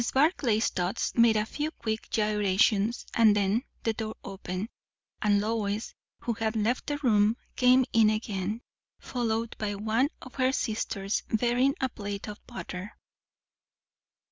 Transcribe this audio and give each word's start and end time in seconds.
Barclay's 0.15 0.69
thoughts 0.69 1.13
made 1.13 1.37
a 1.37 1.45
few 1.45 1.69
quick 1.69 2.09
gyrations; 2.09 3.05
and 3.13 3.35
then 3.35 3.61
the 3.83 3.93
door 3.93 4.15
opened, 4.23 4.69
and 5.21 5.39
Lois, 5.39 5.93
who 6.21 6.33
had 6.33 6.55
left 6.55 6.87
the 6.87 6.97
room, 7.03 7.37
came 7.55 7.85
in 7.93 8.09
again, 8.09 8.61
followed 8.97 9.55
by 9.59 9.75
one 9.75 10.09
of 10.19 10.33
her 10.33 10.51
sisters 10.51 11.21
bearing 11.29 11.75
a 11.79 11.87
plate 11.87 12.27
of 12.27 12.43
butter. 12.47 12.95